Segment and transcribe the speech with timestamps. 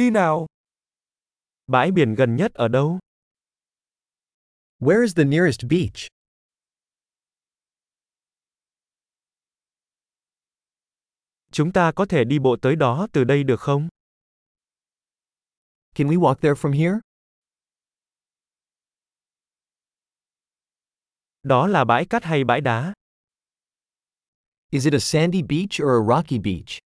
[0.00, 0.46] Đi nào.
[1.66, 2.98] Bãi biển gần nhất ở đâu?
[4.78, 6.08] Where is the nearest beach?
[11.52, 13.88] Chúng ta có thể đi bộ tới đó từ đây được không?
[15.94, 17.00] Can we walk there from here?
[21.42, 22.94] Đó là bãi cát hay bãi đá?
[24.70, 26.89] Is it a sandy beach or a rocky beach?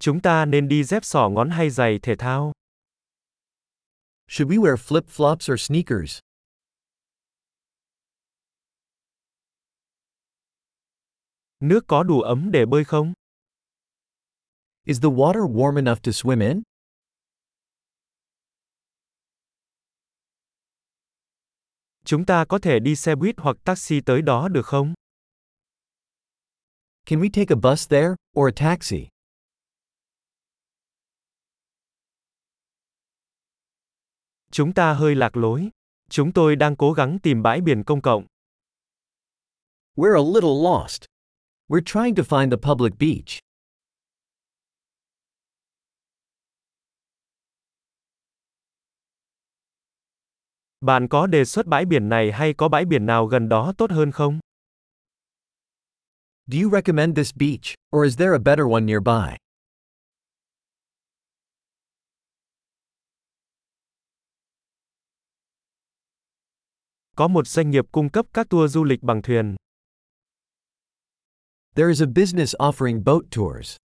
[0.00, 2.52] Chúng ta nên đi dép sỏ ngón hay giày thể thao?
[4.28, 6.18] Should we wear flip flops or sneakers?
[11.60, 13.12] Nước có đủ ấm để bơi không?
[14.84, 16.62] Is the water warm enough to swim in?
[22.04, 24.94] Chúng ta có thể đi xe buýt hoặc taxi tới đó được không?
[27.06, 29.08] Can we take a bus there, or a taxi?
[34.56, 35.70] Chúng ta hơi lạc lối.
[36.10, 38.26] Chúng tôi đang cố gắng tìm bãi biển công cộng.
[39.96, 41.04] We're a little lost.
[41.68, 43.38] We're trying to find the public beach.
[50.80, 53.90] Bạn có đề xuất bãi biển này hay có bãi biển nào gần đó tốt
[53.90, 54.40] hơn không?
[56.46, 59.36] Do you recommend this beach, or is there a better one nearby?
[67.16, 69.56] Có một doanh nghiệp cung cấp các tour du lịch bằng thuyền.
[71.74, 73.76] There is a business offering boat tours.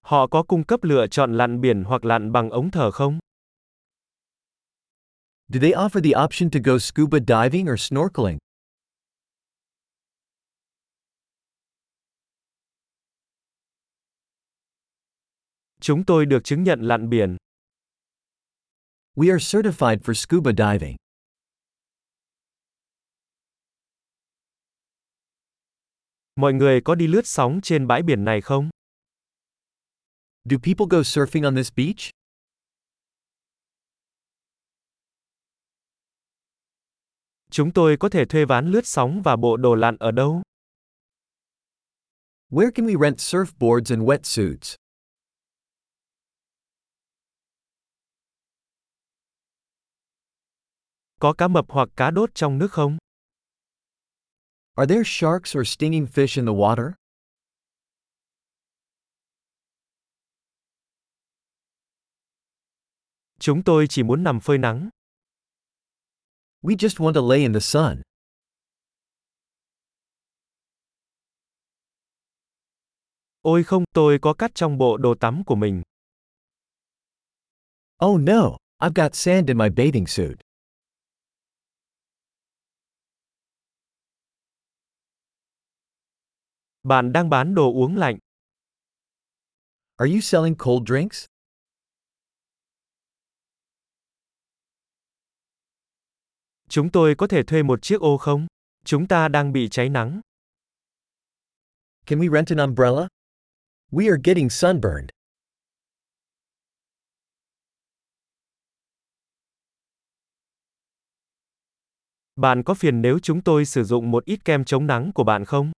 [0.00, 3.18] Họ có cung cấp lựa chọn lặn biển hoặc lặn bằng ống thở không?
[5.48, 8.38] Do they offer the option to go scuba diving or snorkeling?
[15.80, 17.36] Chúng tôi được chứng nhận lặn biển.
[19.20, 20.96] We are certified for scuba diving.
[26.36, 28.70] Mọi người có đi lướt sóng trên bãi biển này không?
[30.44, 32.10] Do people go surfing on this beach?
[37.50, 40.42] Chúng tôi có thể thuê ván lướt sóng và bộ đồ lặn ở đâu?
[42.50, 44.79] Where can we rent surfboards and wetsuits?
[51.20, 52.98] Có cá mập hoặc cá đốt trong nước không?
[54.74, 56.92] Are there sharks or stinging fish in the water?
[63.38, 64.88] Chúng tôi chỉ muốn nằm phơi nắng.
[66.62, 68.02] We just want to lay in the sun.
[73.40, 75.82] Ôi không, tôi có cát trong bộ đồ tắm của mình.
[78.06, 80.49] Oh no, I've got sand in my bathing suit.
[86.82, 88.18] Bạn đang bán đồ uống lạnh.
[89.96, 91.24] Are you selling cold drinks?
[96.68, 98.46] Chúng tôi có thể thuê một chiếc ô không?
[98.84, 100.20] Chúng ta đang bị cháy nắng.
[102.06, 103.08] Can we rent an umbrella?
[103.90, 105.08] We are getting sunburned.
[112.36, 115.44] Bạn có phiền nếu chúng tôi sử dụng một ít kem chống nắng của bạn
[115.44, 115.72] không?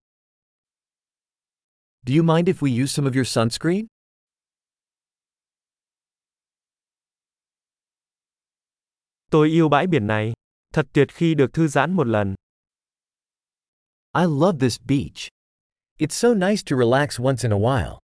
[2.03, 3.85] Do you mind if we use some of your sunscreen?
[9.31, 10.33] Tôi yêu bãi biển này.
[10.73, 12.35] Thật tuyệt khi được thư giãn một lần.
[14.13, 15.29] I love this beach.
[15.99, 18.00] It's so nice to relax once in a while.